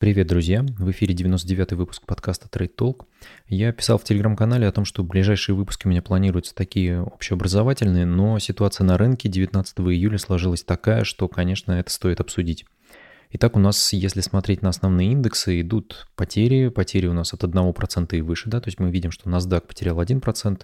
Привет, 0.00 0.28
друзья! 0.28 0.64
В 0.78 0.90
эфире 0.92 1.14
99-й 1.14 1.76
выпуск 1.76 2.06
подкаста 2.06 2.48
Trade 2.48 2.74
Talk. 2.74 3.04
Я 3.48 3.70
писал 3.70 3.98
в 3.98 4.04
телеграм-канале 4.04 4.66
о 4.66 4.72
том, 4.72 4.86
что 4.86 5.04
ближайшие 5.04 5.54
выпуски 5.54 5.86
у 5.86 5.90
меня 5.90 6.00
планируются 6.00 6.54
такие 6.54 7.02
общеобразовательные, 7.02 8.06
но 8.06 8.38
ситуация 8.38 8.86
на 8.86 8.96
рынке 8.96 9.28
19 9.28 9.78
июля 9.80 10.16
сложилась 10.16 10.62
такая, 10.62 11.04
что, 11.04 11.28
конечно, 11.28 11.72
это 11.72 11.90
стоит 11.90 12.18
обсудить. 12.18 12.64
Итак, 13.32 13.56
у 13.56 13.58
нас, 13.58 13.92
если 13.92 14.22
смотреть 14.22 14.62
на 14.62 14.70
основные 14.70 15.12
индексы, 15.12 15.60
идут 15.60 16.08
потери. 16.16 16.68
Потери 16.68 17.06
у 17.06 17.12
нас 17.12 17.34
от 17.34 17.44
1% 17.44 18.16
и 18.16 18.22
выше, 18.22 18.48
да, 18.48 18.62
то 18.62 18.68
есть 18.68 18.80
мы 18.80 18.90
видим, 18.90 19.10
что 19.10 19.28
NASDAQ 19.28 19.66
потерял 19.66 20.00
1%, 20.00 20.62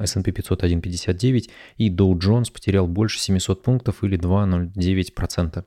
S&P 0.00 0.32
500 0.32 0.62
1,59% 0.62 1.50
и 1.76 1.94
Dow 1.94 2.14
Jones 2.14 2.50
потерял 2.50 2.86
больше 2.86 3.20
700 3.20 3.62
пунктов 3.62 4.02
или 4.02 4.18
2,09%. 4.18 5.64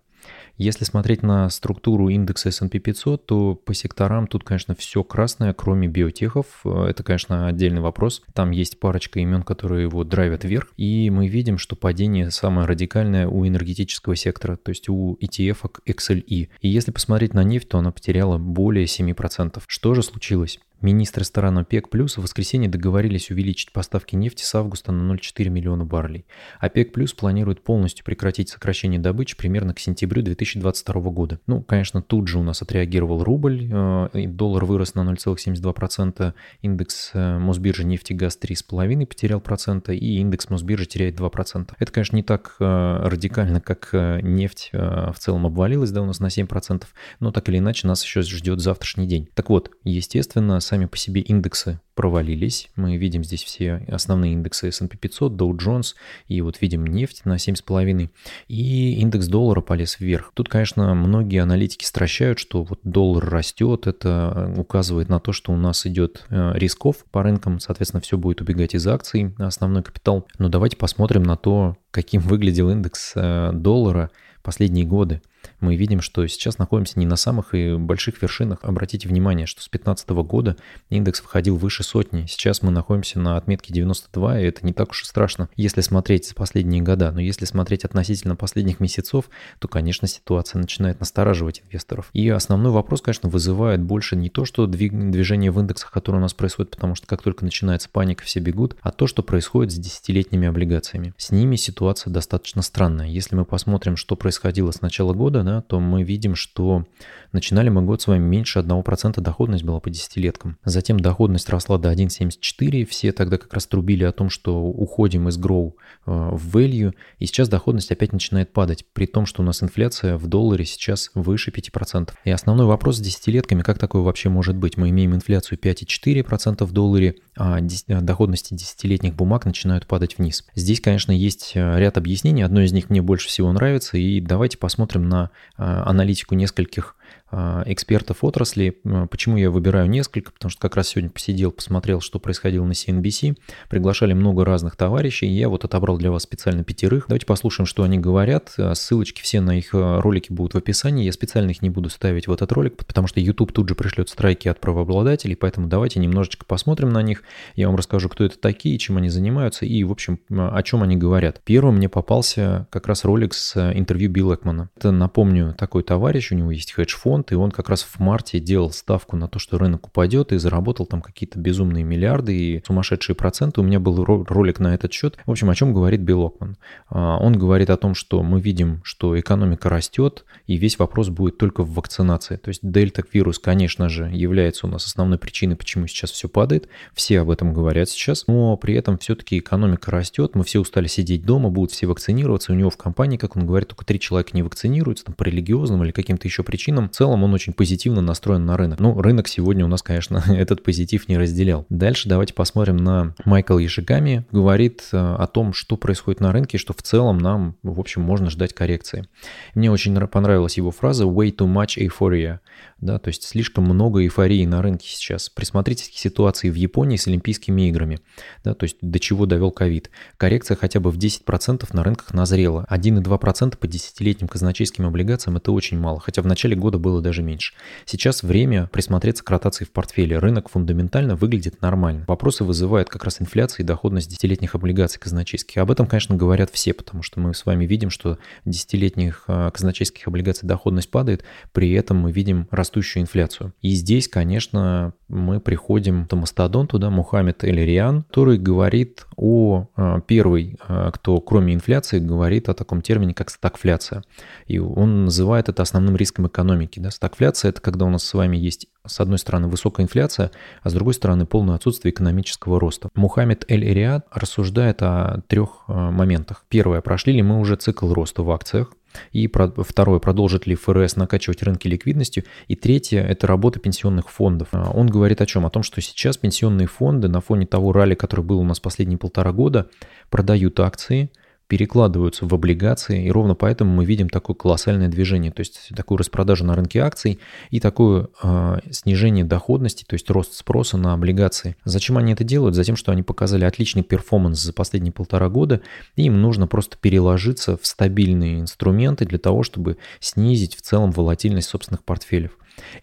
Если 0.58 0.86
смотреть 0.86 1.24
на 1.24 1.50
структуру 1.50 2.10
индекса 2.10 2.50
S&P 2.50 2.80
500, 2.80 3.26
то 3.26 3.56
по 3.56 3.74
секторам 3.74 4.28
тут, 4.28 4.44
конечно, 4.44 4.76
все 4.76 5.04
красное, 5.04 5.54
кроме 5.54 5.88
биотехов. 5.88 6.66
Это, 6.66 7.04
конечно, 7.04 7.48
отдельный 7.48 7.82
вопрос. 7.82 8.24
Там 8.34 8.52
есть 8.52 8.80
парочка 8.80 9.20
имен, 9.20 9.44
которые 9.44 9.84
его 9.84 10.04
драйвят 10.04 10.44
вверх. 10.44 10.74
И 10.78 11.10
мы 11.10 11.28
видим, 11.28 11.58
что 11.58 11.76
падение 11.76 12.32
самое 12.32 12.68
радикальное 12.68 13.28
у 13.28 13.48
энергетического 13.48 14.16
сектора, 14.16 14.56
то 14.56 14.70
есть 14.70 14.90
у 14.90 15.18
ETF 15.22 15.70
XLE. 15.86 16.50
И 16.62 16.68
если 16.68 16.92
посмотреть 16.92 17.34
на 17.34 17.44
нефть, 17.44 17.70
то 17.70 17.78
она 17.78 17.92
потеряла 17.92 18.38
более 18.38 18.86
7%. 18.86 19.62
Что 19.68 19.94
же 19.94 20.02
случилось? 20.02 20.60
Министры 20.82 21.24
стран 21.24 21.58
ОПЕК 21.58 21.90
плюс 21.90 22.18
в 22.18 22.22
воскресенье 22.22 22.70
договорились 22.70 23.32
увеличить 23.32 23.72
поставки 23.72 24.16
нефти 24.16 24.44
с 24.44 24.54
августа 24.54 24.92
на 24.92 25.12
0,4 25.12 25.50
миллиона 25.50 25.86
баррелей. 25.86 26.26
ОПЕК 26.60 26.94
плюс 26.94 27.14
планирует 27.14 27.64
полностью 27.64 28.06
прекратить 28.06 28.50
сокращение 28.50 29.00
добычи 29.00 29.36
примерно 29.36 29.74
к 29.74 29.80
сентябрю 29.80 30.22
2022 30.22 31.02
года. 31.10 31.40
Ну, 31.48 31.64
конечно, 31.64 32.04
тут 32.04 32.28
же 32.28 32.38
у 32.38 32.44
нас 32.44 32.62
отреагировал 32.62 33.24
рубль, 33.24 33.68
э, 33.72 34.28
доллар 34.28 34.66
вырос 34.66 34.94
на 34.94 35.02
0,72%, 35.02 36.34
индекс 36.62 37.12
э, 37.14 37.40
Мосбиржи 37.40 37.84
нефти 37.84 38.14
газ 38.14 38.38
3,5 38.40 39.06
потерял 39.08 39.42
процента 39.42 39.94
и 39.94 40.18
индекс 40.20 40.50
Мосбиржи 40.50 40.86
теряет 40.86 41.20
2%. 41.20 41.74
Это, 41.80 41.92
конечно, 41.92 42.16
не 42.16 42.24
так 42.24 42.56
э, 42.60 43.00
радикально, 43.04 43.62
как 43.62 43.90
нефть 44.22 44.70
в 44.74 45.16
целом 45.18 45.46
обвалилась, 45.46 45.92
да, 45.92 46.02
у 46.02 46.06
нас 46.06 46.20
на 46.20 46.28
7%, 46.28 46.84
но 47.20 47.32
так 47.32 47.50
или 47.50 47.58
иначе 47.58 47.88
нас 47.88 48.04
еще 48.04 48.22
ждет 48.22 48.60
завтрашний 48.60 49.08
день. 49.08 49.28
Так 49.34 49.50
вот, 49.50 49.72
естественно, 49.84 50.60
сами 50.68 50.86
по 50.86 50.98
себе 50.98 51.22
индексы 51.22 51.80
провалились. 51.96 52.70
Мы 52.76 52.98
видим 52.98 53.24
здесь 53.24 53.44
все 53.44 53.86
основные 53.88 54.34
индексы 54.34 54.68
S&P 54.68 54.98
500, 54.98 55.34
Dow 55.34 55.52
Jones, 55.58 55.96
и 56.28 56.42
вот 56.42 56.62
видим 56.62 56.86
нефть 56.86 57.26
на 57.26 57.38
7,5, 57.38 58.10
и 58.48 59.00
индекс 59.00 59.28
доллара 59.28 59.62
полез 59.62 60.00
вверх. 60.00 60.32
Тут, 60.36 60.50
конечно, 60.50 60.94
многие 60.94 61.42
аналитики 61.42 61.86
стращают, 61.86 62.38
что 62.38 62.64
вот 62.64 62.80
доллар 62.84 63.28
растет, 63.28 63.88
это 63.88 64.54
указывает 64.58 65.10
на 65.10 65.20
то, 65.20 65.32
что 65.32 65.52
у 65.52 65.58
нас 65.58 65.86
идет 65.86 66.26
э, 66.30 66.52
рисков 66.56 66.98
по 67.12 67.24
рынкам, 67.24 67.60
соответственно, 67.60 68.02
все 68.02 68.18
будет 68.18 68.42
убегать 68.42 68.76
из 68.76 68.86
акций, 68.88 69.34
основной 69.40 69.84
капитал. 69.84 70.28
Но 70.38 70.50
давайте 70.50 70.78
посмотрим 70.78 71.24
на 71.24 71.38
то, 71.38 71.78
каким 71.92 72.22
выглядел 72.22 72.70
индекс 72.70 73.14
э, 73.16 73.52
доллара 73.54 74.12
последние 74.44 74.86
годы 74.86 75.22
мы 75.60 75.76
видим, 75.76 76.02
что 76.02 76.26
сейчас 76.28 76.58
находимся 76.58 77.00
не 77.00 77.06
на 77.06 77.16
самых 77.16 77.54
и 77.54 77.76
больших 77.76 78.22
вершинах. 78.22 78.60
Обратите 78.62 79.08
внимание, 79.08 79.46
что 79.46 79.62
с 79.62 79.70
2015 79.70 80.10
года 80.10 80.58
индекс 80.90 81.22
входил 81.22 81.58
выше 81.58 81.84
сотни. 81.84 82.26
Сейчас 82.28 82.62
мы 82.62 82.72
находимся 82.72 83.20
на 83.20 83.38
отметке 83.38 83.74
92, 83.74 84.40
и 84.40 84.46
это 84.46 84.66
не 84.66 84.74
так 84.74 84.92
уж 84.92 85.04
и 85.04 85.06
страшно, 85.06 85.50
если 85.56 85.82
смотреть 85.82 86.34
последние 86.36 86.82
года. 86.82 87.12
Но 87.12 87.22
если 87.22 87.46
смотреть 87.46 87.86
относительно 87.86 88.36
последних 88.36 88.80
месяцев, 88.80 89.26
то, 89.60 89.68
конечно, 89.68 90.08
ситуация 90.08 90.60
начинает 90.60 91.00
настораживать 91.00 91.62
инвесторов. 91.66 92.10
И 92.14 92.28
основной 92.30 92.72
вопрос, 92.72 93.02
конечно, 93.02 93.30
вызывает 93.30 93.82
больше 93.82 94.16
не 94.16 94.30
то, 94.30 94.46
что 94.46 94.66
движение 94.68 95.52
в 95.52 95.60
индексах, 95.60 95.92
которое 95.92 96.20
у 96.20 96.22
нас 96.22 96.34
происходит, 96.34 96.72
потому 96.72 96.96
что 96.96 97.08
как 97.08 97.22
только 97.22 97.44
начинается 97.44 97.90
паника, 97.90 98.24
все 98.24 98.40
бегут, 98.40 98.76
а 98.82 98.92
то, 98.92 99.08
что 99.08 99.24
происходит 99.24 99.72
с 99.74 99.76
десятилетними 99.76 100.48
облигациями. 100.48 101.14
С 101.18 101.32
ними 101.32 101.56
ситуация 101.56 102.12
достаточно 102.12 102.62
странная. 102.62 103.08
Если 103.08 103.36
мы 103.36 103.46
посмотрим, 103.46 103.98
что 103.98 104.16
происходило 104.16 104.72
с 104.72 104.82
начала 104.82 105.14
года, 105.14 105.37
года, 105.38 105.44
да, 105.44 105.62
то 105.62 105.80
мы 105.80 106.04
видим, 106.04 106.36
что 106.36 106.86
начинали 107.32 107.70
мы 107.70 107.82
год 107.82 108.02
с 108.02 108.08
вами 108.08 108.24
меньше 108.24 108.60
1% 108.60 109.22
доходность 109.22 109.64
была 109.64 109.80
по 109.80 109.90
десятилеткам. 109.90 110.58
Затем 110.64 111.00
доходность 111.00 111.50
росла 111.50 111.78
до 111.78 111.92
1,74, 111.92 112.86
все 112.86 113.12
тогда 113.12 113.38
как 113.38 113.54
раз 113.54 113.68
трубили 113.68 114.04
о 114.04 114.12
том, 114.12 114.30
что 114.30 114.64
уходим 114.64 115.28
из 115.28 115.38
grow 115.38 115.74
э, 116.06 116.12
в 116.32 116.56
value, 116.56 116.94
и 117.20 117.26
сейчас 117.26 117.50
доходность 117.50 117.92
опять 117.92 118.14
начинает 118.14 118.54
падать, 118.54 118.86
при 118.94 119.06
том, 119.06 119.26
что 119.26 119.42
у 119.42 119.46
нас 119.46 119.62
инфляция 119.62 120.18
в 120.18 120.28
долларе 120.28 120.66
сейчас 120.66 121.12
выше 121.14 121.52
5%. 121.52 122.12
И 122.24 122.32
основной 122.32 122.66
вопрос 122.66 122.98
с 122.98 123.00
десятилетками, 123.00 123.62
как 123.62 123.78
такое 123.78 124.02
вообще 124.02 124.30
может 124.30 124.56
быть? 124.56 124.78
Мы 124.78 124.90
имеем 124.90 125.16
инфляцию 125.16 125.60
5,4% 125.60 126.66
в 126.66 126.72
долларе, 126.72 127.16
а 127.36 127.60
доходности 127.62 128.54
десятилетних 128.54 129.16
бумаг 129.16 129.46
начинают 129.46 129.86
падать 129.86 130.18
вниз. 130.18 130.46
Здесь, 130.56 130.82
конечно, 130.82 131.12
есть 131.12 131.52
э, 131.56 131.80
ряд 131.80 131.98
объяснений, 131.98 132.42
одно 132.42 132.62
из 132.62 132.72
них 132.72 132.90
мне 132.90 133.02
больше 133.02 133.28
всего 133.28 133.52
нравится, 133.52 133.98
и 133.98 134.20
давайте 134.20 134.58
посмотрим 134.58 135.08
на 135.08 135.27
э, 135.58 135.64
аналитику 135.64 136.36
нескольких 136.36 136.97
экспертов 137.32 138.24
отрасли. 138.24 138.78
Почему 139.10 139.38
я 139.38 139.52
выбираю 139.52 139.90
несколько? 139.90 140.32
Потому 140.32 140.50
что 140.50 140.62
как 140.62 140.76
раз 140.76 140.90
сегодня 140.90 141.10
посидел, 141.10 141.52
посмотрел, 141.52 142.02
что 142.02 142.20
происходило 142.20 142.66
на 142.66 142.72
CNBC. 142.72 143.38
Приглашали 143.70 144.14
много 144.14 144.46
разных 144.46 144.76
товарищей. 144.76 145.28
Я 145.28 145.50
вот 145.50 145.66
отобрал 145.66 145.98
для 145.98 146.12
вас 146.12 146.24
специально 146.24 146.64
пятерых. 146.64 147.06
Давайте 147.08 147.26
послушаем, 147.26 147.66
что 147.66 147.84
они 147.84 147.98
говорят. 147.98 148.54
А, 148.58 148.76
ссылочки 148.76 149.22
все 149.22 149.42
на 149.42 149.58
их 149.58 149.70
а, 149.74 150.02
ролики 150.02 150.32
будут 150.32 150.54
в 150.54 150.58
описании. 150.58 151.06
Я 151.06 151.12
специально 151.12 151.52
их 151.52 151.62
не 151.62 151.70
буду 151.70 151.90
ставить 151.90 152.28
в 152.28 152.32
этот 152.32 152.52
ролик, 152.52 152.78
потому 152.86 153.08
что 153.08 153.20
YouTube 153.20 153.52
тут 153.52 153.68
же 153.68 153.76
пришлет 153.76 154.10
страйки 154.10 154.48
от 154.48 154.60
правообладателей. 154.60 155.36
Поэтому 155.36 155.68
давайте 155.68 156.00
немножечко 156.00 156.46
посмотрим 156.46 156.90
на 156.90 157.02
них. 157.02 157.24
Я 157.56 157.68
вам 157.68 157.76
расскажу, 157.76 158.10
кто 158.10 158.24
это 158.24 158.38
такие, 158.40 158.78
чем 158.78 158.98
они 158.98 159.10
занимаются 159.10 159.66
и, 159.66 159.84
в 159.84 159.92
общем, 159.92 160.20
о 160.30 160.62
чем 160.64 160.84
они 160.84 160.96
говорят. 160.96 161.42
Первым 161.44 161.78
мне 161.78 161.90
попался 161.90 162.68
как 162.70 162.88
раз 162.88 163.04
ролик 163.04 163.34
с 163.34 163.58
интервью 163.74 164.10
Билла 164.10 164.36
Экмана. 164.36 164.70
Это, 164.78 164.92
напомню, 164.92 165.56
такой 165.58 165.84
товарищ, 165.84 166.32
у 166.32 166.36
него 166.36 166.52
есть 166.52 166.74
хедж-фонд, 166.74 167.17
фонд, 167.18 167.32
и 167.32 167.36
он 167.36 167.52
как 167.52 167.70
раз 167.70 167.84
в 167.84 168.00
марте 168.00 168.40
делал 168.40 168.72
ставку 168.72 169.16
на 169.16 169.28
то, 169.28 169.40
что 169.40 169.58
рынок 169.58 169.88
упадет, 169.88 170.32
и 170.32 170.38
заработал 170.38 170.86
там 170.86 171.02
какие-то 171.02 171.40
безумные 171.40 171.84
миллиарды 171.84 172.36
и 172.36 172.64
сумасшедшие 172.66 173.16
проценты. 173.16 173.62
У 173.62 173.64
меня 173.64 173.80
был 173.80 174.04
ролик 174.04 174.60
на 174.60 174.74
этот 174.76 174.94
счет. 174.94 175.18
В 175.26 175.32
общем, 175.32 175.50
о 175.50 175.56
чем 175.56 175.74
говорит 175.74 176.02
Билл 176.02 176.26
Окман? 176.26 176.58
А, 176.90 177.18
он 177.18 177.38
говорит 177.38 177.70
о 177.70 177.78
том, 177.78 177.96
что 177.96 178.22
мы 178.24 178.40
видим, 178.40 178.82
что 178.84 179.20
экономика 179.20 179.70
растет, 179.70 180.26
и 180.46 180.58
весь 180.58 180.78
вопрос 180.80 181.10
будет 181.10 181.38
только 181.38 181.64
в 181.64 181.74
вакцинации. 181.74 182.38
То 182.38 182.50
есть 182.50 182.62
дельта-вирус, 182.64 183.40
конечно 183.40 183.90
же, 183.90 184.10
является 184.12 184.68
у 184.68 184.70
нас 184.70 184.86
основной 184.86 185.18
причиной, 185.18 185.56
почему 185.56 185.88
сейчас 185.88 186.12
все 186.12 186.30
падает. 186.30 186.68
Все 186.94 187.22
об 187.22 187.30
этом 187.30 187.54
говорят 187.54 187.90
сейчас, 187.90 188.28
но 188.28 188.56
при 188.58 188.76
этом 188.76 188.98
все-таки 188.98 189.40
экономика 189.40 189.92
растет, 189.92 190.36
мы 190.36 190.44
все 190.44 190.60
устали 190.60 190.88
сидеть 190.88 191.24
дома, 191.26 191.50
будут 191.50 191.72
все 191.72 191.88
вакцинироваться. 191.88 192.52
У 192.52 192.56
него 192.56 192.70
в 192.70 192.78
компании, 192.78 193.18
как 193.18 193.36
он 193.36 193.46
говорит, 193.48 193.70
только 193.70 193.86
три 193.86 194.00
человека 194.00 194.32
не 194.34 194.44
вакцинируются, 194.44 195.06
там, 195.06 195.16
по 195.16 195.24
религиозным 195.24 195.84
или 195.84 195.92
каким-то 195.92 196.28
еще 196.28 196.44
причинам. 196.44 196.90
В 196.90 196.92
целом 196.92 197.07
он 197.14 197.34
очень 197.34 197.54
позитивно 197.54 198.02
настроен 198.02 198.46
на 198.46 198.58
рынок. 198.58 198.80
Ну, 198.80 199.02
рынок 199.02 199.28
сегодня 199.28 199.66
у 199.66 199.68
нас, 199.68 199.82
конечно, 199.82 200.24
этот 200.28 200.64
позитив 200.64 201.08
не 201.08 201.18
разделял. 201.18 201.66
Дальше 201.70 202.10
давайте 202.10 202.34
посмотрим 202.34 202.78
на 202.78 203.14
Майкл 203.26 203.58
Ешигами. 203.58 204.26
Говорит 204.32 204.88
э, 204.92 204.98
о 204.98 205.28
том, 205.28 205.54
что 205.54 205.78
происходит 205.78 206.22
на 206.22 206.32
рынке, 206.32 206.58
что 206.58 206.74
в 206.74 206.82
целом 206.82 207.18
нам, 207.18 207.56
в 207.64 207.80
общем, 207.80 208.02
можно 208.02 208.30
ждать 208.30 208.54
коррекции. 208.54 209.08
Мне 209.56 209.72
очень 209.72 209.96
понравилась 210.08 210.58
его 210.58 210.72
фраза 210.72 211.06
«way 211.06 211.36
too 211.36 211.48
much 211.48 211.78
euphoria». 211.78 212.40
Да, 212.80 213.00
то 213.00 213.08
есть 213.08 213.24
слишком 213.24 213.64
много 213.64 214.04
эйфории 214.04 214.46
на 214.46 214.62
рынке 214.62 214.88
сейчас. 214.88 215.30
Присмотритесь 215.30 215.90
к 215.90 215.94
ситуации 215.94 216.50
в 216.50 216.56
Японии 216.56 216.98
с 216.98 217.08
Олимпийскими 217.08 217.70
играми. 217.70 218.00
Да, 218.44 218.54
то 218.54 218.66
есть 218.66 218.78
до 218.82 219.00
чего 219.00 219.26
довел 219.26 219.52
ковид. 219.52 219.90
Коррекция 220.18 220.56
хотя 220.56 220.80
бы 220.80 220.92
в 220.92 220.98
10% 220.98 221.68
на 221.74 221.84
рынках 221.84 222.14
назрела. 222.14 222.68
1,2% 222.70 223.58
по 223.58 223.68
десятилетним 223.68 224.28
казначейским 224.28 224.86
облигациям 224.86 225.38
это 225.38 225.52
очень 225.52 225.80
мало. 225.80 226.00
Хотя 226.00 226.22
в 226.22 226.28
начале 226.28 226.56
года 226.56 226.78
было 226.78 226.97
даже 227.02 227.24
меньше. 227.24 227.54
Сейчас 227.86 228.24
время 228.24 228.68
присмотреться 228.68 229.24
к 229.24 229.30
ротации 229.30 229.66
в 229.66 229.72
портфеле. 229.72 230.20
Рынок 230.20 230.50
фундаментально 230.50 231.16
выглядит 231.16 231.62
нормально. 231.62 232.06
Вопросы 232.08 232.44
вызывает 232.44 232.90
как 232.90 233.04
раз 233.04 233.22
инфляция 233.22 233.64
и 233.64 233.68
доходность 233.68 234.10
десятилетних 234.10 234.56
облигаций 234.56 235.00
казначейских. 235.00 235.58
Об 235.58 235.72
этом, 235.72 235.88
конечно, 235.88 236.16
говорят 236.16 236.50
все, 236.52 236.74
потому 236.74 237.04
что 237.04 237.20
мы 237.20 237.34
с 237.34 237.46
вами 237.46 237.66
видим, 237.66 237.90
что 237.90 238.18
десятилетних 238.46 239.24
а, 239.28 239.52
казначейских 239.52 240.08
облигаций 240.08 240.48
доходность 240.48 240.90
падает, 240.90 241.24
при 241.52 241.72
этом 241.74 241.98
мы 241.98 242.12
видим 242.12 242.48
растущую 242.52 243.04
инфляцию. 243.04 243.54
И 243.62 243.70
здесь, 243.72 244.08
конечно, 244.08 244.94
мы 245.08 245.40
приходим 245.40 246.06
к 246.06 246.16
мастодонту, 246.16 246.80
да, 246.80 246.90
Мухаммед 246.90 247.44
Эль-Риан, 247.44 248.04
который 248.04 248.38
говорит 248.38 249.06
о 249.16 249.68
а, 249.76 250.02
первый, 250.02 250.58
а, 250.68 250.92
кто 250.92 251.20
кроме 251.22 251.54
инфляции 251.54 252.00
говорит 252.00 252.50
о 252.50 252.54
таком 252.54 252.82
термине, 252.82 253.14
как 253.14 253.30
стагфляция. 253.30 254.04
И 254.48 254.60
он 254.60 255.06
называет 255.06 255.50
это 255.50 255.62
основным 255.62 255.96
риском 255.96 256.28
экономики. 256.28 256.80
Да, 256.80 256.87
Да? 256.88 256.92
Стагфляция– 256.92 257.50
это 257.52 257.62
когда 257.62 257.86
у 257.86 257.90
нас 257.90 258.04
с 258.04 258.14
вами 258.14 258.38
есть 258.38 258.68
с 258.86 259.00
одной 259.00 259.20
стороны 259.20 259.48
высокая 259.48 259.86
инфляция, 259.86 260.32
а 260.64 260.70
с 260.70 260.74
другой 260.74 260.94
стороны 260.94 261.26
полное 261.26 261.56
отсутствие 261.56 261.94
экономического 261.94 262.60
роста. 262.60 262.90
Мухаммед 262.96 263.46
Эль-Эриад 263.50 264.08
рассуждает 264.12 264.82
о 264.82 265.22
трех 265.28 265.66
э, 265.68 265.74
моментах. 265.74 266.46
Первое, 266.48 266.82
прошли 266.82 267.14
ли 267.14 267.22
мы 267.22 267.40
уже 267.40 267.58
цикл 267.58 267.92
роста 267.94 268.24
в 268.24 268.32
акциях? 268.32 268.72
И 269.12 269.30
второе, 269.30 270.00
продолжит 270.00 270.48
ли 270.48 270.56
ФРС 270.56 270.96
накачивать 270.96 271.44
рынки 271.44 271.68
ликвидностью. 271.68 272.24
И 272.48 272.56
третье, 272.56 273.02
это 273.04 273.28
работа 273.28 273.60
пенсионных 273.60 274.10
фондов. 274.10 274.48
А, 274.54 274.72
он 274.72 274.88
говорит 274.88 275.22
о 275.22 275.26
чем? 275.26 275.46
О 275.46 275.50
том, 275.50 275.62
что 275.62 275.82
сейчас 275.82 276.18
пенсионные 276.18 276.68
фонды 276.68 277.10
на 277.10 277.22
фоне 277.22 277.46
того 277.46 277.74
ралли, 277.74 277.94
который 277.94 278.24
был 278.24 278.40
у 278.40 278.44
нас 278.44 278.60
последние 278.60 278.98
полтора 278.98 279.34
года, 279.34 279.70
продают 280.10 280.60
акции– 280.60 281.12
перекладываются 281.48 282.26
в 282.26 282.34
облигации, 282.34 283.06
и 283.06 283.12
ровно 283.12 283.34
поэтому 283.34 283.74
мы 283.74 283.86
видим 283.86 284.10
такое 284.10 284.36
колоссальное 284.36 284.90
движение, 284.90 285.32
то 285.32 285.40
есть 285.40 285.70
такую 285.76 285.98
распродажу 285.98 286.46
на 286.46 286.56
рынке 286.56 286.80
акций 286.80 287.20
и 287.50 287.60
такое 287.60 288.10
э, 288.22 288.60
снижение 288.72 289.24
доходности, 289.24 289.86
то 289.88 289.94
есть 289.94 290.10
рост 290.10 290.34
спроса 290.34 290.78
на 290.78 290.94
облигации. 290.94 291.56
Зачем 291.64 291.98
они 291.98 292.14
это 292.14 292.24
делают? 292.24 292.56
Затем, 292.56 292.76
что 292.76 292.92
они 292.92 293.04
показали 293.04 293.46
отличный 293.46 293.84
перформанс 293.84 294.40
за 294.40 294.54
последние 294.54 294.92
полтора 294.92 295.30
года, 295.30 295.62
и 295.96 296.04
им 296.04 296.22
нужно 296.22 296.48
просто 296.48 296.78
переложиться 296.78 297.58
в 297.58 297.66
стабильные 297.66 298.42
инструменты 298.42 299.06
для 299.06 299.18
того, 299.18 299.44
чтобы 299.44 299.78
снизить 300.00 300.56
в 300.56 300.62
целом 300.62 300.92
волатильность 300.92 301.50
собственных 301.50 301.84
портфелей. 301.84 302.30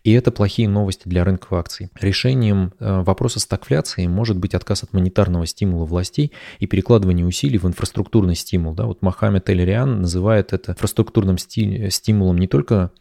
И 0.03 0.13
это 0.13 0.31
плохие 0.31 0.69
новости 0.69 1.09
для 1.09 1.25
рынка 1.25 1.57
акций. 1.59 1.91
Решением 2.01 2.73
э, 2.79 3.03
вопроса 3.03 3.41
стагфляции 3.41 4.07
может 4.07 4.37
быть 4.37 4.55
отказ 4.55 4.83
от 4.83 4.93
монетарного 4.93 5.47
стимула 5.47 5.85
властей 5.85 6.33
и 6.59 6.67
перекладывание 6.67 7.27
усилий 7.27 7.59
в 7.59 7.67
инфраструктурный 7.67 8.35
стимул. 8.35 8.75
Да? 8.75 8.87
Вот 8.87 9.03
Мохаммед 9.03 9.49
Эль-Риан 9.49 10.03
называет 10.03 10.53
это 10.53 10.73
инфраструктурным 10.73 11.39
стимулом 11.39 12.39
не 12.39 12.47
только 12.47 12.93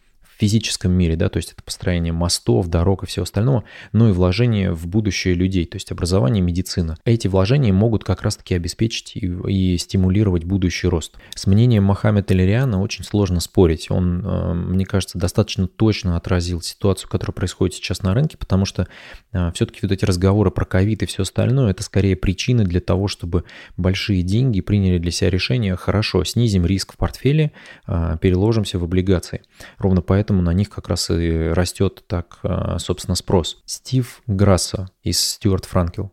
физическом 0.44 0.92
мире, 0.92 1.16
да, 1.16 1.30
то 1.30 1.38
есть 1.38 1.54
это 1.54 1.64
построение 1.64 2.12
мостов, 2.12 2.68
дорог 2.68 3.04
и 3.04 3.06
всего 3.06 3.24
остального, 3.24 3.64
но 3.94 4.10
и 4.10 4.12
вложение 4.12 4.74
в 4.74 4.88
будущее 4.88 5.36
людей, 5.36 5.66
то 5.66 5.78
есть 5.78 5.90
образование, 5.90 6.44
медицина. 6.44 6.98
Эти 7.06 7.30
вложения 7.30 7.72
могут 7.72 8.04
как 8.04 8.24
раз-таки 8.24 8.54
обеспечить 8.54 9.16
и, 9.16 9.20
и 9.48 9.78
стимулировать 9.78 10.44
будущий 10.44 10.88
рост. 10.88 11.16
С 11.34 11.48
мнением 11.48 11.86
Мохаммеда 11.86 12.34
Элериана 12.34 12.82
очень 12.82 13.06
сложно 13.06 13.40
спорить. 13.40 13.90
Он, 13.90 14.22
э, 14.26 14.54
мне 14.54 14.86
кажется, 14.86 15.18
достаточно 15.18 15.66
точно 15.68 16.18
отразил 16.18 16.62
ситуацию, 16.62 17.10
которая 17.10 17.34
происходит 17.34 17.76
сейчас 17.76 18.02
на 18.02 18.14
рынке, 18.14 18.38
потому 18.38 18.66
что 18.66 18.88
э, 19.32 19.52
все-таки 19.54 19.80
вот 19.84 19.94
эти 19.94 20.04
разговоры 20.04 20.52
про 20.52 20.66
ковид 20.66 21.04
и 21.04 21.06
все 21.06 21.24
остальное, 21.24 21.72
это 21.72 21.84
скорее 21.84 22.18
причины 22.18 22.66
для 22.66 22.82
того, 22.82 23.08
чтобы 23.08 23.46
большие 23.78 24.24
деньги 24.24 24.60
приняли 24.60 24.98
для 24.98 25.12
себя 25.12 25.30
решение, 25.30 25.78
хорошо, 25.78 26.26
снизим 26.26 26.66
риск 26.66 26.94
в 26.94 26.98
портфеле, 26.98 27.54
э, 27.88 28.18
переложимся 28.22 28.78
в 28.78 28.84
облигации. 28.84 29.42
Ровно 29.78 30.02
поэтому 30.02 30.33
поэтому 30.34 30.42
на 30.42 30.54
них 30.54 30.70
как 30.70 30.88
раз 30.88 31.12
и 31.12 31.52
растет 31.54 32.04
так, 32.08 32.40
а, 32.42 32.80
собственно, 32.80 33.16
спрос. 33.16 33.62
Стив 33.66 34.22
Грасса 34.26 34.90
из 35.04 35.20
Стюарт 35.20 35.66
Франкел. 35.66 36.12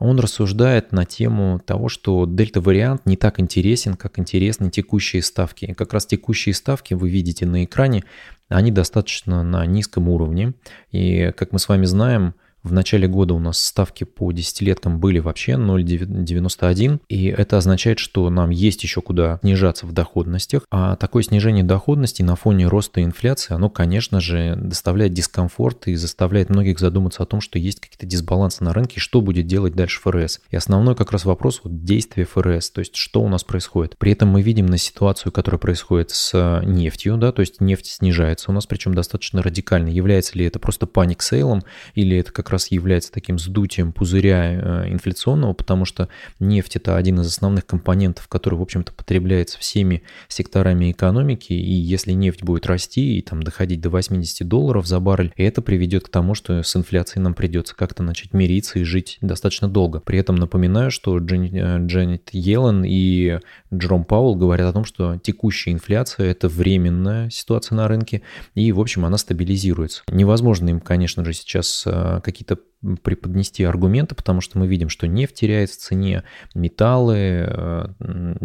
Он 0.00 0.18
рассуждает 0.18 0.92
на 0.92 1.04
тему 1.04 1.60
того, 1.64 1.88
что 1.88 2.26
дельта-вариант 2.26 3.06
не 3.06 3.16
так 3.16 3.38
интересен, 3.38 3.94
как 3.94 4.18
интересны 4.18 4.70
текущие 4.70 5.22
ставки. 5.22 5.66
И 5.66 5.74
как 5.74 5.92
раз 5.92 6.06
текущие 6.06 6.54
ставки 6.54 6.94
вы 6.94 7.10
видите 7.10 7.46
на 7.46 7.64
экране, 7.64 8.02
они 8.48 8.72
достаточно 8.72 9.44
на 9.44 9.66
низком 9.66 10.08
уровне. 10.08 10.54
И, 10.90 11.32
как 11.36 11.52
мы 11.52 11.58
с 11.58 11.68
вами 11.68 11.84
знаем, 11.84 12.34
в 12.62 12.72
начале 12.72 13.08
года 13.08 13.34
у 13.34 13.38
нас 13.38 13.64
ставки 13.64 14.04
по 14.04 14.30
десятилеткам 14.32 15.00
были 15.00 15.18
вообще 15.18 15.52
0,91, 15.52 17.00
и 17.08 17.26
это 17.26 17.56
означает, 17.56 17.98
что 17.98 18.28
нам 18.30 18.50
есть 18.50 18.82
еще 18.82 19.00
куда 19.00 19.38
снижаться 19.42 19.86
в 19.86 19.92
доходностях, 19.92 20.62
а 20.70 20.96
такое 20.96 21.22
снижение 21.22 21.64
доходности 21.64 22.22
на 22.22 22.36
фоне 22.36 22.66
роста 22.66 23.02
инфляции, 23.02 23.54
оно, 23.54 23.70
конечно 23.70 24.20
же, 24.20 24.56
доставляет 24.56 25.12
дискомфорт 25.12 25.88
и 25.88 25.94
заставляет 25.94 26.50
многих 26.50 26.78
задуматься 26.78 27.22
о 27.22 27.26
том, 27.26 27.40
что 27.40 27.58
есть 27.58 27.80
какие-то 27.80 28.06
дисбалансы 28.06 28.62
на 28.62 28.72
рынке, 28.72 29.00
что 29.00 29.20
будет 29.20 29.46
делать 29.46 29.74
дальше 29.74 30.00
ФРС. 30.00 30.40
И 30.50 30.56
основной 30.56 30.94
как 30.94 31.12
раз 31.12 31.24
вопрос 31.24 31.60
вот 31.64 31.84
действия 31.84 32.24
ФРС, 32.24 32.70
то 32.70 32.80
есть 32.80 32.96
что 32.96 33.22
у 33.22 33.28
нас 33.28 33.44
происходит. 33.44 33.96
При 33.98 34.12
этом 34.12 34.28
мы 34.28 34.42
видим 34.42 34.66
на 34.66 34.78
ситуацию, 34.78 35.32
которая 35.32 35.58
происходит 35.58 36.10
с 36.10 36.60
нефтью, 36.64 37.16
да, 37.16 37.32
то 37.32 37.40
есть 37.40 37.60
нефть 37.60 37.86
снижается 37.86 38.50
у 38.50 38.54
нас, 38.54 38.66
причем 38.66 38.94
достаточно 38.94 39.42
радикально. 39.42 39.88
Является 39.88 40.36
ли 40.38 40.44
это 40.44 40.58
просто 40.58 40.86
паник 40.86 41.22
сейлом 41.22 41.62
или 41.94 42.18
это 42.18 42.32
как 42.32 42.49
раз 42.50 42.70
является 42.70 43.12
таким 43.12 43.38
сдутием 43.38 43.92
пузыря 43.92 44.84
э, 44.84 44.92
инфляционного, 44.92 45.52
потому 45.52 45.84
что 45.84 46.08
нефть 46.38 46.76
это 46.76 46.96
один 46.96 47.20
из 47.20 47.26
основных 47.26 47.66
компонентов, 47.66 48.28
который, 48.28 48.56
в 48.56 48.62
общем-то, 48.62 48.92
потребляется 48.92 49.58
всеми 49.58 50.02
секторами 50.28 50.90
экономики, 50.90 51.52
и 51.52 51.72
если 51.72 52.12
нефть 52.12 52.42
будет 52.42 52.66
расти 52.66 53.18
и 53.18 53.22
там 53.22 53.42
доходить 53.42 53.80
до 53.80 53.90
80 53.90 54.46
долларов 54.46 54.86
за 54.86 55.00
баррель, 55.00 55.32
это 55.36 55.62
приведет 55.62 56.04
к 56.04 56.08
тому, 56.08 56.34
что 56.34 56.62
с 56.62 56.76
инфляцией 56.76 57.22
нам 57.22 57.34
придется 57.34 57.74
как-то 57.74 58.02
начать 58.02 58.32
мириться 58.32 58.78
и 58.78 58.84
жить 58.84 59.18
достаточно 59.20 59.68
долго. 59.68 60.00
При 60.00 60.18
этом 60.18 60.36
напоминаю, 60.36 60.90
что 60.90 61.18
Джен, 61.18 61.44
э, 61.44 61.86
Дженнет 61.86 62.30
Йеллен 62.32 62.84
и 62.84 63.38
Джером 63.72 64.04
Паул 64.04 64.36
говорят 64.36 64.68
о 64.68 64.72
том, 64.72 64.84
что 64.84 65.18
текущая 65.18 65.72
инфляция– 65.72 66.30
это 66.30 66.48
временная 66.48 67.30
ситуация 67.30 67.76
на 67.76 67.88
рынке, 67.88 68.22
и, 68.54 68.72
в 68.72 68.80
общем, 68.80 69.04
она 69.04 69.18
стабилизируется. 69.18 70.02
Невозможно 70.08 70.68
им, 70.68 70.80
конечно 70.80 71.24
же, 71.24 71.32
сейчас 71.32 71.84
э, 71.86 72.20
какие 72.22 72.39
какие-то 72.40 72.62
преподнести 73.02 73.62
аргументы, 73.64 74.14
потому 74.14 74.40
что 74.40 74.58
мы 74.58 74.66
видим, 74.66 74.88
что 74.88 75.06
нефть 75.06 75.34
теряет 75.34 75.70
в 75.70 75.76
цене, 75.76 76.24
металлы, 76.54 77.16
э, 77.16 77.86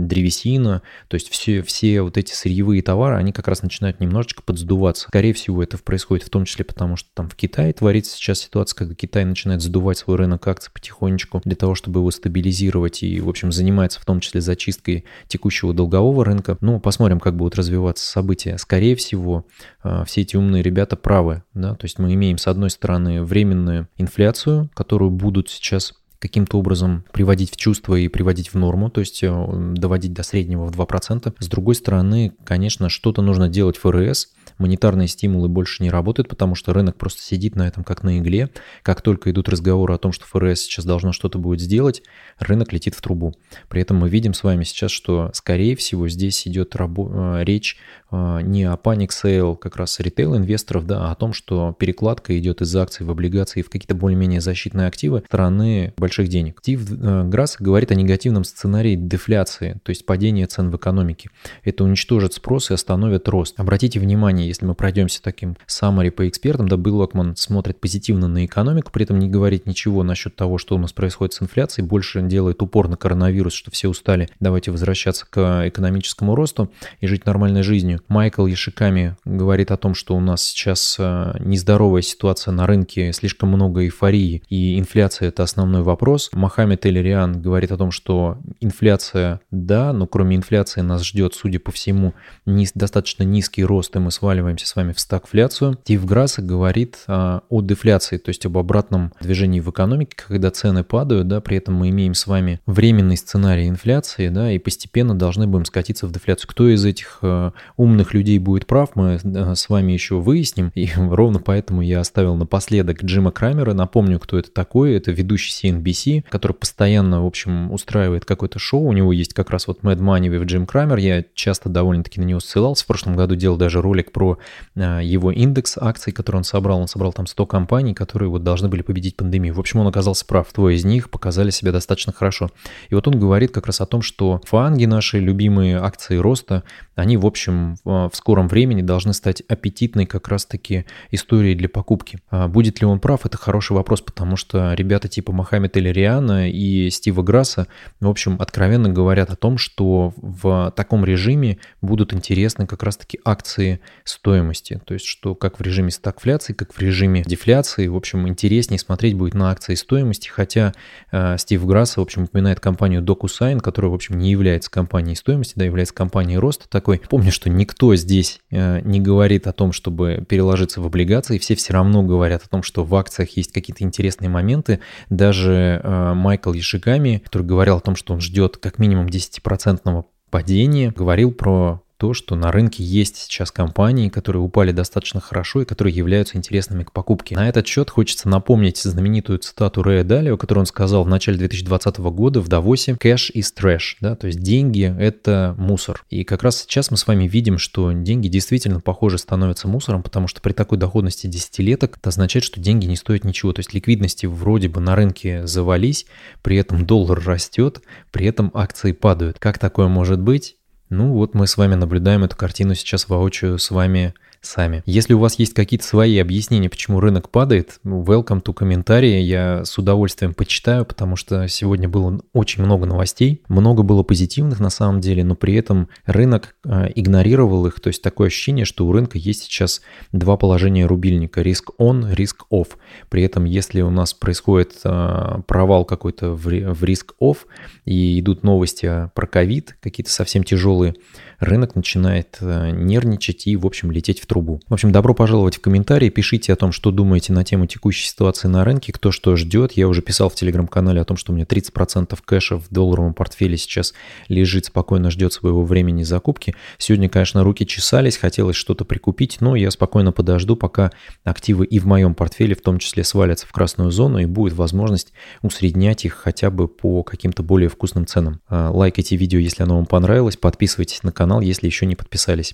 древесина, 0.08 0.82
то 1.08 1.16
есть 1.16 1.30
все, 1.30 1.62
все 1.62 2.02
вот 2.02 2.18
эти 2.18 2.34
сырьевые 2.34 2.82
товары, 2.82 3.16
они 3.16 3.32
как 3.32 3.48
раз 3.48 3.62
начинают 3.62 4.00
немножечко 4.00 4.42
подсдуваться. 4.44 5.08
Скорее 5.08 5.34
всего, 5.34 5.62
это 5.64 5.78
происходит 5.78 6.26
в 6.26 6.30
том 6.30 6.46
числе 6.46 6.66
потому, 6.66 6.96
что 6.96 7.10
там 7.14 7.30
в 7.30 7.36
Китае 7.36 7.74
творится 7.74 8.16
сейчас 8.16 8.40
ситуация, 8.40 8.78
когда 8.78 8.96
Китай 8.96 9.26
начинает 9.26 9.62
задувать 9.62 9.98
свой 9.98 10.18
рынок 10.18 10.48
акций 10.48 10.72
потихонечку 10.74 11.42
для 11.46 11.56
того, 11.56 11.76
чтобы 11.76 12.00
его 12.00 12.12
стабилизировать 12.12 13.04
и, 13.04 13.20
в 13.20 13.30
общем, 13.30 13.52
занимается 13.52 14.00
в 14.00 14.06
том 14.06 14.20
числе 14.20 14.42
зачисткой 14.42 15.06
текущего 15.28 15.74
долгового 15.74 16.26
рынка. 16.26 16.58
Ну, 16.62 16.80
посмотрим, 16.80 17.20
как 17.20 17.36
будут 17.36 17.56
развиваться 17.56 18.06
события. 18.06 18.58
Скорее 18.58 18.96
всего, 18.96 19.46
э, 19.84 20.04
все 20.06 20.22
эти 20.22 20.36
умные 20.36 20.64
ребята 20.64 20.96
правы, 20.96 21.44
да, 21.54 21.76
то 21.76 21.86
есть 21.86 22.00
мы 22.00 22.14
имеем, 22.14 22.38
с 22.38 22.48
одной 22.48 22.70
стороны, 22.70 23.24
временную 23.24 23.88
инфляцию, 23.98 24.70
которую 24.74 25.12
будут 25.12 25.50
сейчас 25.50 25.94
каким-то 26.28 26.58
образом 26.58 27.04
приводить 27.12 27.52
в 27.52 27.58
чувство 27.58 27.96
и 27.96 28.08
приводить 28.08 28.54
в 28.54 28.58
норму, 28.58 28.90
то 28.90 29.00
есть 29.00 29.24
э, 29.24 29.74
доводить 29.76 30.14
до 30.14 30.24
среднего 30.24 30.66
в 30.66 30.72
2%. 30.72 31.34
С 31.40 31.48
другой 31.48 31.76
стороны, 31.76 32.34
конечно, 32.44 32.90
что-то 32.90 33.22
нужно 33.22 33.48
делать 33.48 33.78
ФРС, 33.78 34.30
монетарные 34.58 35.08
стимулы 35.08 35.48
больше 35.48 35.84
не 35.84 35.90
работают, 35.90 36.30
потому 36.30 36.56
что 36.56 36.74
рынок 36.74 36.96
просто 36.96 37.22
сидит 37.22 37.56
на 37.56 37.68
этом 37.68 37.84
как 37.84 38.04
на 38.04 38.20
игле. 38.20 38.50
Как 38.84 39.02
только 39.02 39.32
идут 39.32 39.50
разговоры 39.50 39.94
о 39.94 39.98
том, 39.98 40.12
что 40.12 40.26
ФРС 40.26 40.62
сейчас 40.62 40.86
должно 40.86 41.12
что-то 41.12 41.38
будет 41.40 41.62
сделать, 41.62 42.04
рынок 42.40 42.74
летит 42.74 42.96
в 42.96 43.02
трубу. 43.02 43.34
При 43.70 43.82
этом 43.82 43.98
мы 43.98 44.10
видим 44.10 44.34
с 44.34 44.44
вами 44.44 44.64
сейчас, 44.64 44.92
что, 44.92 45.32
скорее 45.34 45.76
всего, 45.76 46.08
здесь 46.08 46.48
идет 46.48 46.76
рабо- 46.76 47.40
э, 47.40 47.44
речь 47.44 47.78
э, 48.12 48.40
не 48.44 48.64
о 48.64 48.78
panic 48.78 49.12
sale 49.12 49.56
как 49.56 49.76
раз 49.76 50.00
ритейл-инвесторов, 50.00 50.86
да, 50.86 51.08
а 51.08 51.12
о 51.12 51.16
том, 51.16 51.34
что 51.34 51.76
перекладка 51.78 52.38
идет 52.38 52.62
из 52.62 52.76
акций 52.76 53.06
в 53.06 53.12
облигации 53.12 53.62
в 53.62 53.70
какие-то 53.70 53.96
более-менее 53.96 54.42
защитные 54.42 54.88
активы 54.88 55.15
со 55.15 55.24
стороны 55.28 55.94
больших 55.98 56.28
денег. 56.28 56.60
Стив 56.60 56.82
э, 56.92 57.24
Грассо 57.24 57.58
говорит 57.60 57.92
о 57.92 57.96
негативном 57.96 58.44
сценарии 58.44 58.96
дефляции, 58.96 59.80
то 59.84 59.90
есть 59.90 60.06
падения 60.06 60.48
цен 60.48 60.72
в 60.72 60.76
экономике. 60.78 61.30
Это 61.64 61.84
уничтожит 61.84 62.34
спрос 62.34 62.72
и 62.72 62.74
остановит 62.74 63.28
рост. 63.28 63.60
Обратите 63.60 64.00
внимание, 64.00 64.45
если 64.48 64.66
мы 64.66 64.76
пройдемся 64.76 65.22
таким 65.22 65.58
summary 65.68 66.12
по 66.12 66.28
экспертам, 66.28 66.68
да, 66.68 66.78
Билл 66.78 66.98
Акман 66.98 67.36
смотрит 67.36 67.80
позитивно 67.80 68.28
на 68.28 68.46
экономику, 68.46 68.92
при 68.92 69.04
этом 69.04 69.20
не 69.20 69.30
говорит 69.30 69.66
ничего 69.66 70.04
насчет 70.04 70.36
того, 70.36 70.58
что 70.58 70.76
у 70.76 70.80
нас 70.80 70.94
происходит 70.94 71.34
с 71.34 71.42
инфляцией, 71.42 71.88
больше 71.88 72.22
делает 72.22 72.62
упор 72.62 72.88
на 72.88 72.98
коронавирус, 72.98 73.54
что 73.54 73.72
все 73.72 73.88
устали, 73.88 74.30
давайте 74.40 74.72
возвращаться 74.72 75.26
к 75.30 75.64
экономическому 75.68 76.36
росту 76.36 76.72
и 77.02 77.08
жить 77.08 77.26
нормальной 77.26 77.64
жизнью. 77.64 78.02
Майкл 78.08 78.46
Яшиками 78.46 79.16
говорит 79.26 79.72
о 79.72 79.78
том, 79.78 79.94
что 79.94 80.16
у 80.16 80.20
нас 80.20 80.44
сейчас 80.44 80.98
э, 81.00 81.34
нездоровая 81.40 82.02
ситуация 82.02 82.52
на 82.52 82.68
рынке, 82.68 83.12
слишком 83.14 83.50
много 83.50 83.84
эйфории, 83.84 84.44
и 84.50 84.80
инфляция– 84.80 85.28
это 85.30 85.44
основной 85.44 85.82
вопрос. 85.82 86.30
Мохаммед 86.34 86.86
Элериан 86.86 87.42
говорит 87.42 87.72
о 87.72 87.78
том, 87.78 87.92
что 87.92 88.38
инфляция– 88.60 89.40
да, 89.52 89.94
но 89.94 90.08
кроме 90.08 90.36
инфляции 90.36 90.82
нас 90.82 91.04
ждет, 91.04 91.34
судя 91.34 91.60
по 91.60 91.72
всему, 91.72 92.14
достаточно 92.46 93.24
низкий 93.24 93.64
рост, 93.64 93.96
и 93.96 94.00
мы 94.00 94.12
с 94.12 94.22
вами 94.22 94.35
проваливаемся 94.36 94.68
с 94.68 94.76
вами 94.76 94.92
в 94.92 95.00
стагфляцию. 95.00 95.78
Стив 95.84 96.06
Грасса 96.06 96.42
говорит 96.42 96.98
а, 97.08 97.44
о 97.48 97.62
дефляции, 97.62 98.18
то 98.18 98.30
есть 98.30 98.46
об 98.46 98.58
обратном 98.58 99.14
движении 99.22 99.62
в 99.62 99.70
экономике, 99.70 100.18
когда 100.28 100.52
цены 100.52 100.84
падают, 100.84 101.30
да, 101.30 101.40
при 101.40 101.56
этом 101.56 101.76
мы 101.76 101.90
имеем 101.90 102.14
с 102.14 102.28
вами 102.28 102.60
временный 102.66 103.16
сценарий 103.16 103.70
инфляции, 103.70 104.28
да, 104.28 104.52
и 104.52 104.60
постепенно 104.60 105.18
должны 105.18 105.48
будем 105.48 105.64
скатиться 105.64 106.06
в 106.06 106.12
дефляцию. 106.12 106.50
Кто 106.50 106.68
из 106.68 106.84
этих 106.84 107.20
а, 107.22 107.54
умных 107.78 108.14
людей 108.14 108.38
будет 108.40 108.66
прав, 108.66 108.90
мы 108.96 109.20
а, 109.24 109.56
с 109.56 109.70
вами 109.70 109.94
еще 109.94 110.16
выясним, 110.16 110.72
и 110.76 110.90
ровно 110.98 111.40
поэтому 111.40 111.82
я 111.82 112.02
оставил 112.02 112.36
напоследок 112.36 113.06
Джима 113.06 113.32
Крамера. 113.32 113.74
Напомню, 113.74 114.20
кто 114.20 114.38
это 114.38 114.52
такой, 114.52 114.96
это 114.96 115.12
ведущий 115.12 115.70
CNBC, 115.70 116.26
который 116.30 116.54
постоянно, 116.54 117.24
в 117.24 117.26
общем, 117.26 117.72
устраивает 117.72 118.26
какое-то 118.26 118.60
шоу, 118.60 118.84
у 118.84 118.92
него 118.92 119.14
есть 119.14 119.34
как 119.34 119.50
раз 119.50 119.68
вот 119.68 119.80
Mad 119.82 120.00
Money 120.00 120.28
with 120.28 120.44
Джим 120.44 120.66
Крамер, 120.66 120.98
я 120.98 121.24
часто 121.34 121.70
довольно-таки 121.70 122.20
на 122.20 122.26
него 122.26 122.42
ссылался, 122.42 122.84
в 122.84 122.88
прошлом 122.88 123.16
году 123.16 123.36
делал 123.36 123.56
даже 123.56 123.82
ролик 123.82 124.12
про 124.12 124.25
про 124.26 124.38
а, 124.76 125.00
его 125.00 125.32
индекс 125.32 125.78
акций, 125.80 126.12
который 126.12 126.38
он 126.38 126.44
собрал. 126.44 126.80
Он 126.80 126.88
собрал 126.88 127.14
там 127.14 127.28
100 127.28 127.46
компаний, 127.46 127.94
которые 127.94 128.30
вот 128.30 128.44
должны 128.44 128.68
были 128.68 128.82
победить 128.82 129.16
пандемию. 129.16 129.54
В 129.54 129.60
общем, 129.60 129.80
он 129.80 129.88
оказался 129.88 130.26
прав. 130.26 130.52
Двое 130.54 130.76
из 130.76 130.86
них 130.86 131.10
показали 131.10 131.52
себя 131.52 131.72
достаточно 131.72 132.14
хорошо. 132.14 132.50
И 132.90 132.96
вот 132.96 133.08
он 133.08 133.20
говорит 133.20 133.52
как 133.52 133.68
раз 133.68 133.82
о 133.82 133.86
том, 133.86 134.02
что 134.02 134.42
фанги, 134.46 134.86
наши 134.86 135.20
любимые 135.20 135.78
акции 135.78 136.18
роста, 136.18 136.64
они, 136.96 137.18
в 137.18 137.26
общем, 137.26 137.78
в 137.84 138.12
скором 138.14 138.48
времени 138.48 138.82
должны 138.82 139.14
стать 139.14 139.42
аппетитной 139.48 140.06
как 140.06 140.28
раз-таки 140.28 140.86
историей 141.12 141.56
для 141.56 141.70
покупки. 141.70 142.20
А 142.30 142.48
будет 142.48 142.80
ли 142.82 142.88
он 142.88 143.00
прав, 143.00 143.26
это 143.26 143.38
хороший 143.38 143.74
вопрос, 143.74 144.02
потому 144.02 144.38
что 144.38 144.74
ребята 144.74 145.08
типа 145.08 145.32
Мохаммед 145.32 145.78
Эльриана 145.78 146.50
и 146.50 146.90
Стива 146.90 147.22
Грасса, 147.22 147.68
в 148.00 148.08
общем, 148.08 148.38
откровенно 148.40 148.90
говорят 148.90 149.30
о 149.30 149.36
том, 149.36 149.58
что 149.58 150.14
в 150.16 150.74
таком 150.76 151.04
режиме 151.04 151.58
будут 151.82 152.14
интересны 152.14 152.66
как 152.66 152.84
раз-таки 152.84 153.20
акции 153.26 153.82
стоимости. 154.16 154.82
То 154.86 154.94
есть, 154.94 155.06
что 155.06 155.36
как 155.36 155.60
в 155.60 155.62
режиме 155.62 155.92
стагфляции, 155.92 156.54
как 156.54 156.74
в 156.74 156.80
режиме 156.80 157.24
дефляции, 157.26 157.88
в 157.88 157.96
общем, 157.96 158.28
интереснее 158.28 158.80
смотреть 158.80 159.16
будет 159.16 159.34
на 159.34 159.52
акции 159.52 159.76
стоимости, 159.76 160.30
хотя 160.30 160.74
э, 161.12 161.38
Стив 161.38 161.66
Грасса, 161.66 162.00
в 162.00 162.04
общем, 162.04 162.24
упоминает 162.24 162.60
компанию 162.60 163.02
DocuSign, 163.02 163.60
которая, 163.60 163.92
в 163.92 163.96
общем, 163.96 164.18
не 164.18 164.32
является 164.32 164.72
компанией 164.72 165.16
стоимости, 165.16 165.54
да, 165.56 165.66
является 165.66 165.94
компанией 165.94 166.38
роста 166.38 166.68
такой. 166.70 167.02
Помню, 167.10 167.32
что 167.32 167.50
никто 167.50 167.96
здесь 167.96 168.40
э, 168.52 168.82
не 168.82 169.00
говорит 169.00 169.48
о 169.48 169.54
том, 169.54 169.72
чтобы 169.72 170.26
переложиться 170.28 170.82
в 170.82 170.86
облигации, 170.86 171.38
все 171.38 171.56
все 171.56 171.74
равно 171.74 172.02
говорят 172.02 172.44
о 172.44 172.50
том, 172.50 172.64
что 172.64 172.84
в 172.84 172.96
акциях 172.96 173.30
есть 173.32 173.52
какие-то 173.52 173.84
интересные 173.84 174.30
моменты. 174.30 174.80
Даже 175.10 175.82
э, 175.84 176.14
Майкл 176.14 176.54
Ешигами, 176.54 177.22
который 177.24 177.44
говорил 177.44 177.78
о 177.78 177.82
том, 177.82 177.96
что 177.96 178.14
он 178.14 178.22
ждет 178.22 178.58
как 178.58 178.80
минимум 178.80 179.08
10% 179.08 180.06
падения, 180.30 180.92
говорил 180.92 181.32
про 181.32 181.85
то, 181.98 182.14
что 182.14 182.36
на 182.36 182.52
рынке 182.52 182.84
есть 182.84 183.16
сейчас 183.16 183.52
компании, 183.52 184.10
которые 184.10 184.42
упали 184.42 184.72
достаточно 184.72 185.20
хорошо 185.20 185.62
и 185.62 185.66
которые 185.66 185.96
являются 185.96 186.38
интересными 186.38 186.84
к 186.84 186.92
покупке. 186.92 187.36
На 187.36 187.48
этот 187.48 187.68
счет 187.68 187.90
хочется 187.90 188.28
напомнить 188.28 188.78
знаменитую 188.78 189.40
цитату 189.40 189.84
Рэя 189.84 190.04
Далио, 190.04 190.38
которую 190.38 190.64
он 190.64 190.66
сказал 190.66 191.04
в 191.04 191.08
начале 191.08 191.38
2020 191.38 191.98
года 192.00 192.42
в 192.42 192.48
Давосе 192.48 192.94
«Cash 192.94 193.32
is 193.34 193.48
trash», 193.58 193.96
да, 194.02 194.16
то 194.16 194.28
есть 194.28 194.40
деньги— 194.42 194.94
это 195.00 195.56
мусор. 195.58 196.04
И 196.10 196.24
как 196.24 196.44
раз 196.44 196.62
сейчас 196.62 196.92
мы 196.92 196.98
с 196.98 197.08
вами 197.08 197.28
видим, 197.28 197.58
что 197.58 197.92
деньги 197.92 198.28
действительно, 198.28 198.82
похоже, 198.82 199.18
становятся 199.18 199.68
мусором, 199.68 200.04
потому 200.04 200.28
что 200.28 200.42
при 200.42 200.54
такой 200.54 200.78
доходности 200.78 201.28
десятилеток 201.28 201.98
это 201.98 202.10
означает, 202.10 202.44
что 202.44 202.60
деньги 202.60 202.86
не 202.86 202.96
стоят 202.96 203.24
ничего. 203.24 203.54
То 203.54 203.60
есть 203.60 203.74
ликвидности 203.74 204.26
вроде 204.26 204.68
бы 204.68 204.82
на 204.82 204.96
рынке 204.96 205.46
завались, 205.48 206.06
при 206.42 206.58
этом 206.58 206.86
доллар 206.86 207.24
растет, 207.26 207.82
при 208.12 208.26
этом 208.28 208.52
акции 208.54 208.92
падают. 208.92 209.40
Как 209.40 209.60
такое 209.60 209.88
может 209.88 210.20
быть? 210.20 210.58
Ну 210.90 211.14
вот 211.14 211.34
мы 211.34 211.48
с 211.48 211.58
вами 211.58 211.76
наблюдаем 211.76 212.24
эту 212.24 212.36
картину 212.36 212.76
сейчас 212.76 213.10
воочию 213.10 213.58
с 213.58 213.72
вами 213.72 214.14
сами. 214.46 214.84
Если 214.86 215.14
у 215.14 215.20
вас 215.20 215.40
есть 215.40 215.54
какие-то 215.54 215.86
свои 215.86 216.18
объяснения, 216.20 216.70
почему 216.70 217.00
рынок 217.00 217.30
падает, 217.30 217.80
ну, 217.84 218.04
welcome 218.04 218.42
to 218.42 218.54
комментарии, 218.54 219.20
я 219.20 219.66
с 219.66 219.78
удовольствием 219.78 220.34
почитаю, 220.34 220.86
потому 220.86 221.16
что 221.16 221.48
сегодня 221.48 221.90
было 221.90 222.20
очень 222.34 222.64
много 222.64 222.86
новостей, 222.86 223.42
много 223.48 223.84
было 223.84 224.04
позитивных 224.04 224.60
на 224.60 224.70
самом 224.70 225.02
деле, 225.02 225.24
но 225.24 225.36
при 225.36 225.56
этом 225.56 225.90
рынок 226.06 226.56
э, 226.64 226.90
игнорировал 226.96 227.66
их, 227.68 227.80
то 227.80 227.88
есть 227.88 228.02
такое 228.02 228.28
ощущение, 228.28 228.66
что 228.66 228.86
у 228.86 228.92
рынка 228.92 229.18
есть 229.18 229.44
сейчас 229.44 229.82
два 230.12 230.38
положения 230.38 230.86
рубильника, 230.86 231.42
риск 231.42 231.72
on, 231.80 232.14
риск 232.14 232.46
off. 232.52 232.70
При 233.10 233.24
этом, 233.24 233.46
если 233.46 233.82
у 233.82 233.90
нас 233.90 234.14
происходит 234.14 234.74
э, 234.84 235.40
провал 235.48 235.86
какой-то 235.86 236.32
в, 236.32 236.84
риск 236.84 237.14
off 237.22 237.40
и 237.86 238.20
идут 238.20 238.44
новости 238.44 239.10
про 239.14 239.28
ковид, 239.28 239.78
какие-то 239.82 240.12
совсем 240.12 240.44
тяжелые, 240.44 240.96
рынок 241.40 241.76
начинает 241.76 242.38
э, 242.42 242.72
нервничать 242.72 243.48
и, 243.48 243.56
в 243.56 243.66
общем, 243.66 243.92
лететь 243.92 244.20
в 244.20 244.26
трубу. 244.36 244.60
В 244.68 244.74
общем, 244.74 244.92
добро 244.92 245.14
пожаловать 245.14 245.56
в 245.56 245.62
комментарии, 245.62 246.10
пишите 246.10 246.52
о 246.52 246.58
том, 246.58 246.74
что 246.74 246.92
думаете 246.92 247.32
на 247.32 247.46
тему 247.46 247.68
текущей 247.68 248.06
ситуации 248.06 248.50
на 248.50 248.66
рынке, 248.66 248.92
кто 248.92 249.10
что 249.10 249.38
ждет. 249.38 249.72
Я 249.72 249.88
уже 249.88 250.02
писал 250.02 250.30
в 250.30 250.36
телеграм-канале 250.36 251.00
о 251.00 251.06
том, 251.06 251.16
что 251.16 251.32
у 251.32 251.36
меня 251.36 251.46
30% 251.46 252.18
кэша 252.26 252.58
в 252.58 252.66
долларовом 252.70 253.14
портфеле 253.14 253.56
сейчас 253.56 253.94
лежит, 254.28 254.66
спокойно 254.66 255.10
ждет 255.10 255.32
своего 255.32 255.64
времени 255.64 256.04
закупки. 256.04 256.54
Сегодня, 256.78 257.08
конечно, 257.08 257.46
руки 257.46 257.66
чесались, 257.66 258.18
хотелось 258.18 258.58
что-то 258.58 258.84
прикупить, 258.84 259.38
но 259.40 259.56
я 259.56 259.72
спокойно 259.72 260.12
подожду, 260.12 260.58
пока 260.58 260.92
активы 261.24 261.66
и 261.66 261.80
в 261.80 261.86
моем 261.86 262.14
портфеле 262.14 262.56
в 262.56 262.62
том 262.62 262.78
числе 262.80 263.06
свалятся 263.06 263.48
в 263.48 263.54
красную 263.54 263.92
зону 263.92 264.18
и 264.18 264.26
будет 264.26 264.54
возможность 264.54 265.14
усреднять 265.44 266.04
их 266.04 266.14
хотя 266.14 266.50
бы 266.50 266.68
по 266.68 267.04
каким-то 267.04 267.42
более 267.42 267.70
вкусным 267.70 268.06
ценам. 268.06 268.42
А, 268.50 268.70
лайкайте 268.70 269.16
видео, 269.16 269.40
если 269.40 269.64
оно 269.64 269.78
вам 269.78 269.86
понравилось, 269.86 270.36
подписывайтесь 270.36 271.04
на 271.04 271.14
канал, 271.14 271.40
если 271.40 271.68
еще 271.68 271.86
не 271.86 271.96
подписались. 271.96 272.54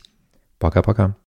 Пока-пока. 0.59 1.15